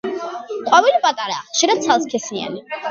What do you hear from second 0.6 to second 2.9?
ყვავილი პატარაა, ხშირად ცალსქესიანი.